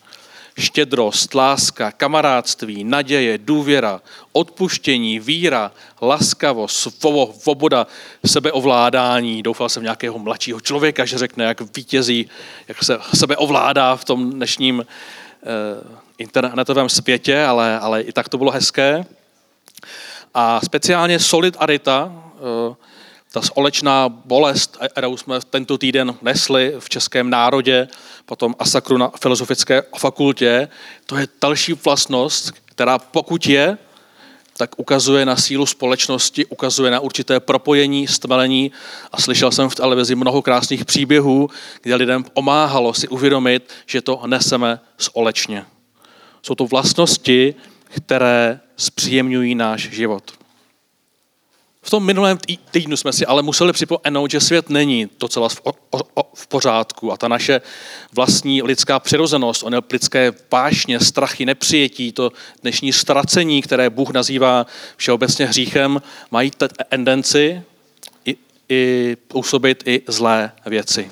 štědrost, 0.58 1.34
láska, 1.34 1.92
kamarádství, 1.92 2.84
naděje, 2.84 3.38
důvěra, 3.38 4.02
odpuštění, 4.32 5.20
víra, 5.20 5.72
laskavost, 6.02 6.98
svoboda, 7.40 7.88
sebeovládání. 8.26 9.44
Doufal 9.44 9.70
jsem 9.70 9.84
nějakého 9.84 10.20
mladšího 10.20 10.62
člověka, 10.62 11.06
že 11.06 11.18
řekne, 11.18 11.46
jak 11.46 11.78
vítězí, 11.78 12.30
jak 12.68 12.84
se 12.84 13.00
sebeovládá 13.14 13.96
v 13.96 14.06
tom 14.06 14.32
dnešním 14.32 14.86
eh, 14.86 15.46
internetovém 16.18 16.90
světě, 16.90 17.44
ale, 17.44 17.80
ale 17.80 18.02
i 18.02 18.12
tak 18.12 18.30
to 18.30 18.38
bylo 18.38 18.52
hezké. 18.52 19.06
A 20.34 20.62
speciálně 20.64 21.20
solidarita, 21.20 22.24
eh, 22.36 22.76
ta 23.34 23.42
společná 23.42 24.10
bolest, 24.10 24.78
kterou 24.92 25.18
jsme 25.18 25.40
tento 25.50 25.78
týden 25.78 26.16
nesli 26.22 26.74
v 26.80 26.90
českém 26.90 27.30
národě, 27.30 27.88
potom 28.26 28.56
Asakru 28.60 28.98
na 28.98 29.12
filozofické 29.22 29.84
fakultě, 29.98 30.68
to 31.06 31.18
je 31.18 31.28
další 31.42 31.74
vlastnost, 31.74 32.52
která 32.66 33.00
pokud 33.00 33.48
je, 33.48 33.78
tak 34.58 34.80
ukazuje 34.80 35.26
na 35.26 35.36
sílu 35.36 35.66
společnosti, 35.66 36.46
ukazuje 36.46 36.92
na 36.92 37.00
určité 37.00 37.40
propojení, 37.40 38.08
stmelení 38.08 38.72
a 39.12 39.22
slyšel 39.22 39.52
jsem 39.52 39.70
v 39.70 39.76
televizi 39.76 40.16
mnoho 40.16 40.42
krásných 40.42 40.86
příběhů, 40.86 41.50
kde 41.82 41.96
lidem 41.96 42.24
pomáhalo 42.24 42.94
si 42.94 43.08
uvědomit, 43.08 43.74
že 43.86 44.02
to 44.02 44.22
neseme 44.26 44.80
společně. 44.98 45.66
Jsou 46.44 46.56
to 46.56 46.68
vlastnosti, 46.68 47.56
které 47.90 48.60
zpříjemňují 48.78 49.56
náš 49.56 49.82
život. 49.90 50.43
V 51.86 51.90
tom 51.90 52.06
minulém 52.06 52.38
týdnu 52.72 52.98
jsme 52.98 53.14
si 53.14 53.26
ale 53.26 53.42
museli 53.42 53.74
připomenout, 53.74 54.32
že 54.32 54.40
svět 54.40 54.70
není 54.70 55.10
docela 55.20 55.50
v, 55.50 55.62
v 56.34 56.48
pořádku 56.48 57.12
a 57.12 57.18
ta 57.18 57.28
naše 57.28 57.62
vlastní 58.14 58.62
lidská 58.62 59.00
přirozenost, 59.00 59.64
ono 59.64 59.82
lidské 59.92 60.34
vášně, 60.52 61.00
strachy, 61.00 61.46
nepřijetí, 61.46 62.12
to 62.12 62.32
dnešní 62.62 62.94
ztracení, 62.94 63.62
které 63.62 63.90
Bůh 63.90 64.10
nazývá 64.10 64.66
všeobecně 64.98 65.46
hříchem, 65.46 66.02
mají 66.32 66.52
tendenci 66.90 67.62
i, 68.26 68.36
i 68.70 69.16
působit 69.28 69.84
i 69.86 70.02
zlé 70.08 70.52
věci. 70.66 71.12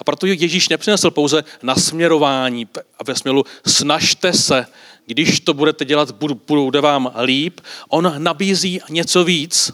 A 0.00 0.04
proto 0.04 0.26
Ježíš 0.26 0.68
nepřinesl 0.68 1.10
pouze 1.10 1.44
nasměrování 1.62 2.68
ve 3.06 3.14
směru 3.14 3.44
snažte 3.66 4.32
se, 4.32 4.66
když 5.06 5.40
to 5.40 5.54
budete 5.54 5.84
dělat, 5.84 6.10
bude 6.46 6.80
vám 6.80 7.12
líp. 7.22 7.60
On 7.88 8.14
nabízí 8.18 8.80
něco 8.90 9.24
víc, 9.24 9.72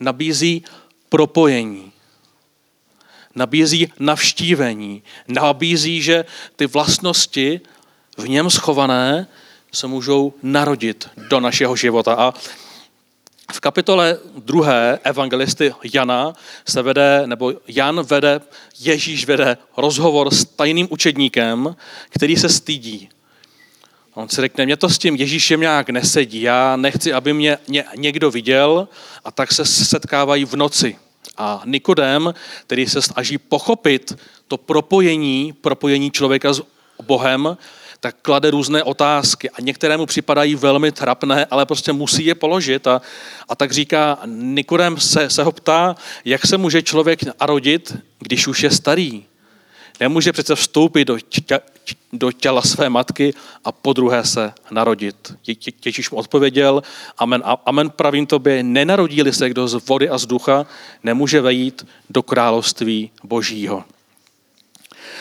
nabízí 0.00 0.64
propojení, 1.08 1.92
nabízí 3.34 3.92
navštívení, 3.98 5.02
nabízí, 5.28 6.02
že 6.02 6.24
ty 6.56 6.66
vlastnosti 6.66 7.60
v 8.18 8.28
něm 8.28 8.50
schované 8.50 9.26
se 9.72 9.86
můžou 9.86 10.34
narodit 10.42 11.08
do 11.28 11.40
našeho 11.40 11.76
života. 11.76 12.14
A 12.14 12.34
v 13.52 13.60
kapitole 13.60 14.18
druhé 14.36 14.98
evangelisty 15.04 15.74
Jana 15.94 16.34
se 16.68 16.82
vede, 16.82 17.22
nebo 17.26 17.52
Jan 17.68 18.02
vede, 18.02 18.40
Ježíš 18.78 19.26
vede 19.26 19.56
rozhovor 19.76 20.34
s 20.34 20.44
tajným 20.44 20.88
učedníkem, 20.90 21.76
který 22.10 22.36
se 22.36 22.48
stydí. 22.48 23.08
On 24.16 24.28
si 24.28 24.40
řekne, 24.40 24.64
mě 24.64 24.76
to 24.76 24.88
s 24.88 24.98
tím 24.98 25.16
Ježíšem 25.16 25.60
nějak 25.60 25.90
nesedí, 25.90 26.42
já 26.42 26.76
nechci, 26.76 27.12
aby 27.12 27.32
mě 27.32 27.58
někdo 27.96 28.30
viděl 28.30 28.88
a 29.24 29.30
tak 29.30 29.52
se 29.52 29.64
setkávají 29.64 30.44
v 30.44 30.54
noci. 30.54 30.96
A 31.36 31.62
Nikodem, 31.64 32.34
který 32.66 32.86
se 32.86 33.02
snaží 33.02 33.38
pochopit 33.38 34.18
to 34.48 34.56
propojení, 34.56 35.52
propojení 35.60 36.10
člověka 36.10 36.52
s 36.52 36.62
Bohem, 37.02 37.56
tak 38.00 38.16
klade 38.22 38.50
různé 38.50 38.82
otázky 38.82 39.50
a 39.50 39.60
některé 39.60 39.96
mu 39.96 40.06
připadají 40.06 40.54
velmi 40.54 40.92
trapné, 40.92 41.46
ale 41.50 41.66
prostě 41.66 41.92
musí 41.92 42.26
je 42.26 42.34
položit. 42.34 42.86
A, 42.86 43.00
a 43.48 43.56
tak 43.56 43.72
říká, 43.72 44.18
Nikodem 44.26 45.00
se, 45.00 45.30
se 45.30 45.42
ho 45.42 45.52
ptá, 45.52 45.96
jak 46.24 46.46
se 46.46 46.58
může 46.58 46.82
člověk 46.82 47.20
narodit, 47.40 47.96
když 48.18 48.46
už 48.46 48.62
je 48.62 48.70
starý. 48.70 49.24
Nemůže 50.00 50.32
přece 50.32 50.54
vstoupit 50.54 51.04
do, 51.04 51.18
tě, 51.18 51.60
do 52.12 52.32
těla 52.32 52.62
své 52.62 52.88
matky 52.88 53.34
a 53.64 53.72
po 53.72 53.92
druhé 53.92 54.24
se 54.24 54.52
narodit. 54.70 55.34
Ježíš 55.84 56.10
mu 56.10 56.18
odpověděl, 56.18 56.82
amen, 57.18 57.42
amen 57.66 57.90
pravím 57.90 58.26
tobě, 58.26 58.62
nenarodí 58.62 59.22
se 59.30 59.48
kdo 59.48 59.68
z 59.68 59.86
vody 59.88 60.08
a 60.08 60.18
z 60.18 60.26
ducha, 60.26 60.66
nemůže 61.02 61.40
vejít 61.40 61.86
do 62.10 62.22
království 62.22 63.10
božího. 63.24 63.84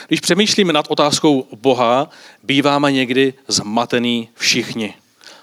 Když 0.07 0.19
přemýšlíme 0.19 0.73
nad 0.73 0.85
otázkou 0.89 1.47
Boha, 1.55 2.09
býváme 2.43 2.91
někdy 2.91 3.33
zmatený 3.47 4.29
všichni. 4.35 4.93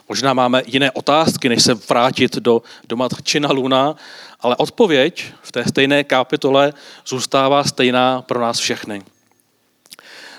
Možná 0.09 0.35
máme 0.35 0.62
jiné 0.67 0.91
otázky, 0.91 1.49
než 1.49 1.62
se 1.62 1.75
vrátit 1.75 2.37
do, 2.37 2.62
do 2.89 2.97
matčina 2.97 3.53
Luna, 3.53 3.97
ale 4.41 4.57
odpověď 4.57 5.25
v 5.43 5.53
té 5.53 5.65
stejné 5.69 6.05
kapitole 6.05 6.73
zůstává 7.07 7.65
stejná 7.65 8.23
pro 8.23 8.41
nás 8.41 8.59
všechny. 8.59 9.03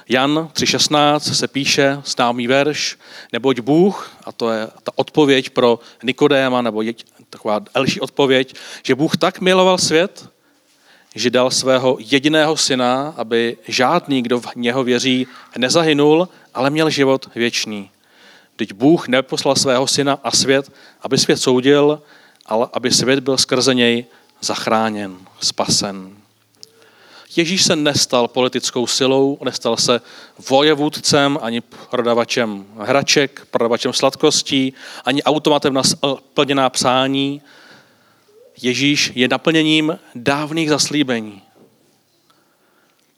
Jan 0.09 0.49
3.16 0.53 1.19
se 1.19 1.47
píše 1.47 2.01
známý 2.05 2.47
verš, 2.47 2.97
neboť 3.33 3.59
Bůh, 3.59 4.11
a 4.23 4.31
to 4.31 4.51
je 4.51 4.67
ta 4.83 4.91
odpověď 4.95 5.49
pro 5.49 5.79
Nikodéma, 6.03 6.61
nebo 6.61 6.83
taková 7.29 7.59
další 7.75 7.99
odpověď, 7.99 8.55
že 8.83 8.95
Bůh 8.95 9.17
tak 9.17 9.41
miloval 9.41 9.77
svět, 9.77 10.29
že 11.15 11.29
dal 11.29 11.51
svého 11.51 11.97
jediného 11.99 12.57
syna, 12.57 13.13
aby 13.17 13.57
žádný, 13.67 14.21
kdo 14.21 14.39
v 14.39 14.55
něho 14.55 14.83
věří, 14.83 15.27
nezahynul, 15.57 16.29
ale 16.53 16.69
měl 16.69 16.89
život 16.89 17.29
věčný. 17.35 17.89
Teď 18.55 18.73
Bůh 18.73 19.07
neposlal 19.07 19.55
svého 19.55 19.87
syna 19.87 20.19
a 20.23 20.31
svět, 20.31 20.71
aby 21.01 21.17
svět 21.17 21.37
soudil, 21.37 22.01
ale 22.45 22.67
aby 22.73 22.91
svět 22.91 23.19
byl 23.19 23.37
skrze 23.37 23.73
něj 23.73 24.05
zachráněn, 24.41 25.17
spasen. 25.39 26.12
Ježíš 27.35 27.63
se 27.63 27.75
nestal 27.75 28.27
politickou 28.27 28.87
silou, 28.87 29.37
nestal 29.43 29.77
se 29.77 30.01
vojevůdcem, 30.49 31.39
ani 31.41 31.61
prodavačem 31.61 32.65
hraček, 32.77 33.47
prodavačem 33.51 33.93
sladkostí, 33.93 34.73
ani 35.05 35.23
automatem 35.23 35.73
na 35.73 35.81
plněná 36.33 36.69
přání. 36.69 37.41
Ježíš 38.61 39.11
je 39.15 39.27
naplněním 39.27 39.99
dávných 40.15 40.69
zaslíbení, 40.69 41.41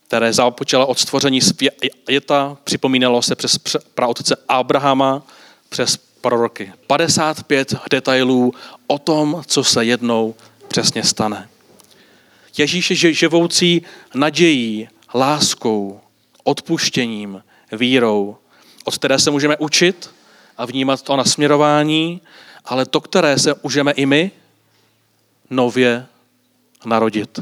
které 0.07 0.34
započala 0.34 0.86
od 0.86 1.00
stvoření 1.00 1.41
světa, 1.41 2.57
připomínalo 2.63 3.22
se 3.22 3.36
přes 3.36 3.57
praotce 3.93 4.36
Abrahama, 4.48 5.24
přes 5.69 5.98
proroky. 5.98 6.74
55 6.88 7.75
detailů 7.91 8.53
o 8.88 9.00
tom, 9.00 9.43
co 9.48 9.63
se 9.63 9.86
jednou 9.86 10.36
přesně 10.67 11.03
stane. 11.03 11.50
Ježíš 12.57 13.03
je 13.03 13.13
živoucí 13.13 13.81
nadějí, 14.13 14.88
láskou, 15.13 16.01
odpuštěním, 16.43 17.43
vírou, 17.71 18.38
od 18.83 18.95
které 18.95 19.19
se 19.19 19.31
můžeme 19.31 19.57
učit 19.57 20.09
a 20.57 20.65
vnímat 20.65 21.01
to 21.01 21.15
nasměrování, 21.15 22.21
ale 22.65 22.85
to, 22.85 23.01
které 23.01 23.39
se 23.39 23.55
můžeme 23.63 23.91
i 23.91 24.05
my 24.05 24.31
nově 25.50 26.05
narodit. 26.85 27.39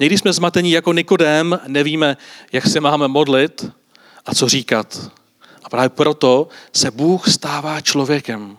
Někdy 0.00 0.18
jsme 0.18 0.32
zmatení 0.32 0.70
jako 0.70 0.92
Nikodém, 0.92 1.60
nevíme, 1.66 2.16
jak 2.52 2.66
se 2.66 2.80
máme 2.80 3.08
modlit 3.08 3.70
a 4.26 4.34
co 4.34 4.48
říkat. 4.48 5.10
A 5.64 5.68
právě 5.68 5.88
proto 5.88 6.48
se 6.72 6.90
Bůh 6.90 7.28
stává 7.28 7.80
člověkem. 7.80 8.56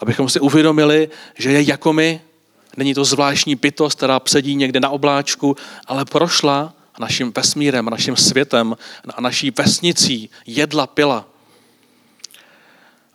Abychom 0.00 0.28
si 0.28 0.40
uvědomili, 0.40 1.08
že 1.34 1.52
je 1.52 1.62
jako 1.62 1.92
my, 1.92 2.20
Není 2.78 2.94
to 2.94 3.04
zvláštní 3.04 3.54
bytost, 3.54 3.96
která 3.96 4.20
sedí 4.24 4.54
někde 4.54 4.80
na 4.80 4.88
obláčku, 4.88 5.56
ale 5.86 6.04
prošla 6.04 6.74
naším 7.00 7.32
vesmírem, 7.36 7.84
naším 7.84 8.16
světem 8.16 8.76
a 9.14 9.20
naší 9.20 9.50
vesnicí, 9.50 10.30
jedla, 10.46 10.86
pila. 10.86 11.28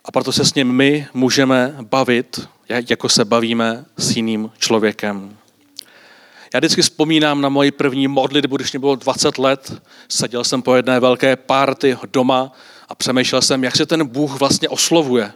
A 0.04 0.12
proto 0.12 0.32
se 0.32 0.44
s 0.44 0.54
ním 0.54 0.72
my 0.72 1.06
můžeme 1.14 1.76
bavit, 1.80 2.48
jako 2.68 3.08
se 3.08 3.24
bavíme 3.24 3.84
s 3.96 4.16
jiným 4.16 4.50
člověkem. 4.58 5.36
Já 6.54 6.60
vždycky 6.60 6.82
vzpomínám 6.82 7.40
na 7.40 7.48
moji 7.48 7.70
první 7.70 8.08
modlitbu, 8.08 8.56
když 8.56 8.72
mě 8.72 8.78
bylo 8.78 8.94
20 8.94 9.38
let. 9.38 9.82
Seděl 10.08 10.44
jsem 10.44 10.62
po 10.62 10.76
jedné 10.76 11.00
velké 11.00 11.36
párty 11.36 11.98
doma 12.12 12.52
a 12.88 12.94
přemýšlel 12.94 13.42
jsem, 13.42 13.64
jak 13.64 13.76
se 13.76 13.86
ten 13.86 14.06
Bůh 14.06 14.38
vlastně 14.38 14.68
oslovuje. 14.68 15.32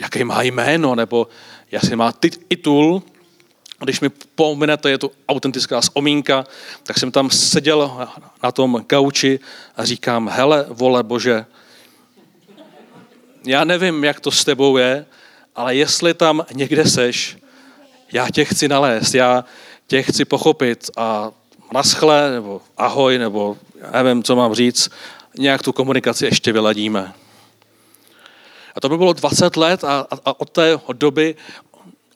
Jaké 0.00 0.24
má 0.24 0.42
jméno, 0.42 0.94
nebo 0.94 1.28
jestli 1.72 1.96
má 1.96 2.12
titul, 2.48 3.02
když 3.84 4.00
mi 4.00 4.08
pominete, 4.08 4.90
je 4.90 4.98
to 4.98 5.10
autentická 5.28 5.80
vzpomínka, 5.80 6.44
tak 6.82 6.98
jsem 6.98 7.10
tam 7.10 7.30
seděl 7.30 8.08
na 8.42 8.52
tom 8.52 8.84
gauči 8.88 9.40
a 9.76 9.84
říkám, 9.84 10.28
hele, 10.28 10.66
vole 10.68 11.02
Bože, 11.02 11.46
já 13.46 13.64
nevím, 13.64 14.04
jak 14.04 14.20
to 14.20 14.30
s 14.30 14.44
tebou 14.44 14.76
je, 14.76 15.06
ale 15.56 15.74
jestli 15.74 16.14
tam 16.14 16.46
někde 16.52 16.86
seš, 16.86 17.38
já 18.12 18.30
tě 18.30 18.44
chci 18.44 18.68
nalézt, 18.68 19.14
já 19.14 19.44
tě 19.86 20.02
chci 20.02 20.24
pochopit 20.24 20.90
a 20.96 21.30
naschle, 21.72 22.30
nebo 22.30 22.62
ahoj, 22.76 23.18
nebo 23.18 23.56
nevím, 23.92 24.22
co 24.22 24.36
mám 24.36 24.54
říct, 24.54 24.90
nějak 25.38 25.62
tu 25.62 25.72
komunikaci 25.72 26.24
ještě 26.24 26.52
vyladíme. 26.52 27.12
A 28.74 28.80
to 28.80 28.88
by 28.88 28.96
bylo 28.96 29.12
20 29.12 29.56
let 29.56 29.84
a, 29.84 30.06
a 30.24 30.40
od 30.40 30.50
té 30.50 30.80
doby 30.92 31.36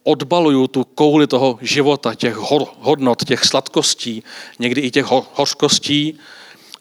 odbaluju 0.02 0.66
tu 0.66 0.84
kouli 0.84 1.26
toho 1.26 1.58
života, 1.60 2.14
těch 2.14 2.36
hodnot, 2.80 3.24
těch 3.24 3.44
sladkostí, 3.44 4.22
někdy 4.58 4.80
i 4.80 4.90
těch 4.90 5.06
hořkostí, 5.34 6.18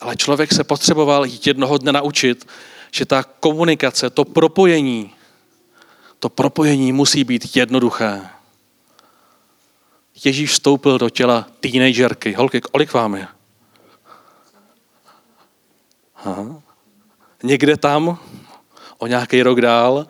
ale 0.02 0.16
člověk 0.16 0.54
se 0.54 0.64
potřeboval 0.64 1.26
jednoho 1.46 1.78
dne 1.78 1.92
naučit, 1.92 2.48
že 2.92 3.06
ta 3.06 3.24
komunikace, 3.24 4.10
to 4.10 4.26
propojení, 4.26 5.12
to 6.20 6.30
propojení 6.30 6.92
musí 6.92 7.24
být 7.24 7.56
jednoduché. 7.56 8.22
Ježíš 10.26 10.52
vstoupil 10.52 10.98
do 10.98 11.10
těla 11.10 11.48
teenagerky. 11.60 12.34
Holky, 12.34 12.62
kolik 12.62 12.94
vám 12.94 13.16
je? 13.16 13.28
Aha. 16.16 16.62
Někde 17.44 17.78
tam 17.78 18.18
o 19.04 19.08
nějaký 19.08 19.44
rok 19.44 19.62
dál, 19.62 20.08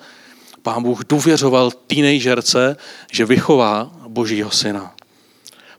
pán 0.62 0.84
Bůh 0.84 1.06
důvěřoval 1.10 1.72
teenagerce, 1.72 2.78
že 3.12 3.26
vychová 3.26 3.92
božího 4.08 4.52
syna. 4.52 4.96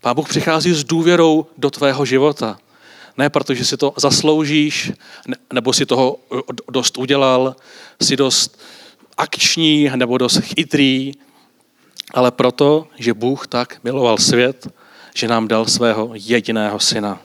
Pán 0.01 0.17
Bůh 0.17 0.29
přichází 0.29 0.73
s 0.73 0.85
důvěrou 0.85 1.47
do 1.59 1.71
tvého 1.71 2.05
života. 2.05 2.59
Ne 3.19 3.31
protože 3.31 3.65
si 3.65 3.77
to 3.77 3.95
zasloužíš, 3.97 4.93
nebo 5.53 5.73
si 5.73 5.87
toho 5.87 6.17
dost 6.71 6.99
udělal, 6.99 7.57
si 8.03 8.17
dost 8.17 8.61
akční 9.17 9.91
nebo 9.97 10.19
dost 10.19 10.39
chytrý, 10.39 11.13
ale 12.15 12.31
proto, 12.31 12.87
že 12.99 13.15
Bůh 13.15 13.47
tak 13.47 13.79
miloval 13.85 14.19
svět, 14.19 14.69
že 15.15 15.29
nám 15.29 15.49
dal 15.49 15.67
svého 15.67 16.11
jediného 16.15 16.81
syna. 16.81 17.21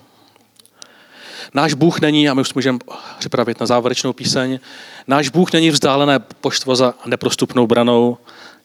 Náš 1.53 1.73
Bůh 1.73 2.01
není, 2.01 2.29
a 2.29 2.33
my 2.33 2.41
už 2.41 2.53
můžeme 2.53 2.79
připravit 3.19 3.59
na 3.59 3.65
závěrečnou 3.65 4.13
píseň, 4.13 4.59
náš 5.07 5.29
Bůh 5.29 5.53
není 5.53 5.69
vzdálené 5.69 6.19
poštvo 6.19 6.75
za 6.75 6.93
neprostupnou 7.05 7.67
branou, 7.67 8.17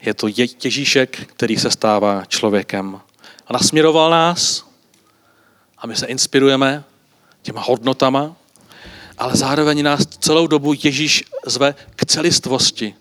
je 0.03 0.15
to 0.15 0.27
Ježíšek, 0.65 1.27
který 1.27 1.57
se 1.57 1.71
stává 1.71 2.25
člověkem. 2.29 3.01
A 3.47 3.53
nasměroval 3.53 4.11
nás 4.11 4.65
a 5.79 5.87
my 5.87 5.97
se 5.97 6.07
inspirujeme 6.07 6.85
těma 7.43 7.61
hodnotama, 7.61 8.37
ale 9.19 9.37
zároveň 9.37 9.83
nás 9.83 10.07
celou 10.07 10.47
dobu 10.47 10.75
Ježíš 10.83 11.25
zve 11.47 11.75
k 11.97 12.07
celistvosti, 12.07 12.95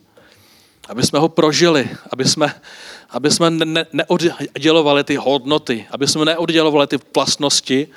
aby 0.89 1.03
jsme 1.03 1.19
ho 1.19 1.29
prožili, 1.29 1.89
aby 2.11 2.25
jsme, 2.25 2.55
aby 3.09 3.31
jsme 3.31 3.49
ne, 3.49 3.85
neoddělovali 3.93 5.03
ty 5.03 5.15
hodnoty, 5.15 5.85
aby 5.91 6.07
jsme 6.07 6.25
neoddělovali 6.25 6.87
ty 6.87 6.97
vlastnosti, 7.15 7.87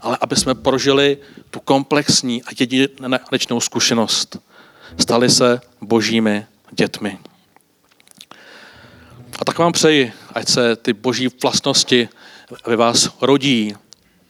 ale 0.00 0.18
aby 0.20 0.36
jsme 0.36 0.54
prožili 0.54 1.18
tu 1.50 1.60
komplexní 1.60 2.42
a 2.42 2.46
jedinečnou 2.60 3.60
zkušenost. 3.60 4.36
Stali 4.98 5.30
se 5.30 5.60
božími 5.80 6.46
dětmi. 6.72 7.18
A 9.38 9.44
tak 9.44 9.58
vám 9.58 9.72
přeji, 9.72 10.12
ať 10.34 10.48
se 10.48 10.76
ty 10.76 10.92
boží 10.92 11.28
vlastnosti 11.42 12.08
ve 12.66 12.76
vás 12.76 13.10
rodí, 13.20 13.74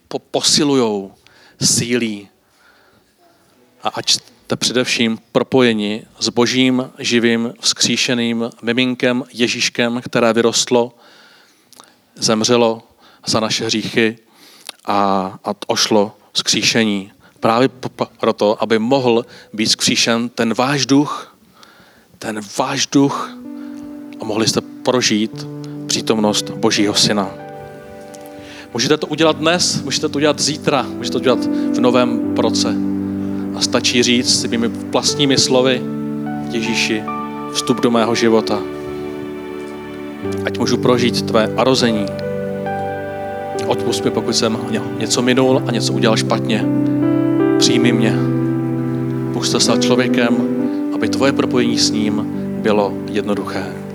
po, 0.07 0.19
posilujou, 0.19 1.13
sílí 1.61 2.29
a 3.83 3.89
ať 3.89 4.09
jste 4.09 4.55
především 4.55 5.19
propojeni 5.31 6.05
s 6.19 6.29
božím, 6.29 6.91
živým, 6.99 7.53
vzkříšeným 7.59 8.49
miminkem 8.61 9.23
Ježíškem, 9.33 10.01
které 10.01 10.33
vyrostlo, 10.33 10.95
zemřelo 12.15 12.83
za 13.25 13.39
naše 13.39 13.65
hříchy 13.65 14.17
a, 14.87 15.33
a 15.45 15.51
ošlo 15.67 16.11
skříšení. 16.33 17.11
Právě 17.39 17.69
proto, 18.19 18.63
aby 18.63 18.79
mohl 18.79 19.25
být 19.53 19.67
skříšen 19.67 20.29
ten 20.29 20.53
váš 20.53 20.85
duch, 20.85 21.35
ten 22.19 22.39
váš 22.57 22.87
duch 22.87 23.37
a 24.21 24.25
mohli 24.25 24.47
jste 24.47 24.61
prožít 24.61 25.47
přítomnost 25.87 26.49
Božího 26.49 26.93
Syna. 26.93 27.29
Můžete 28.73 28.97
to 28.97 29.07
udělat 29.07 29.37
dnes, 29.37 29.81
můžete 29.81 30.09
to 30.09 30.17
udělat 30.17 30.39
zítra, 30.39 30.83
můžete 30.83 31.13
to 31.13 31.19
udělat 31.19 31.39
v 31.45 31.79
novém 31.79 32.35
proce. 32.35 32.75
A 33.55 33.61
stačí 33.61 34.03
říct 34.03 34.41
svými 34.41 34.67
vlastními 34.67 35.37
slovy 35.37 35.81
Ježíši, 36.51 37.03
vstup 37.53 37.81
do 37.81 37.91
mého 37.91 38.15
života. 38.15 38.59
Ať 40.45 40.57
můžu 40.57 40.77
prožít 40.77 41.25
tvé 41.25 41.53
arození, 41.57 42.05
Odpust 43.67 44.05
mi, 44.05 44.11
pokud 44.11 44.35
jsem 44.35 44.57
něco 44.99 45.21
minul 45.21 45.63
a 45.67 45.71
něco 45.71 45.93
udělal 45.93 46.17
špatně. 46.17 46.65
Přijmi 47.59 47.91
mě. 47.91 48.15
Bůh 49.33 49.47
se 49.47 49.59
stal 49.59 49.77
člověkem, 49.77 50.37
aby 50.93 51.09
tvoje 51.09 51.31
propojení 51.31 51.77
s 51.77 51.91
ním 51.91 52.23
bylo 52.61 52.93
jednoduché. 53.11 53.86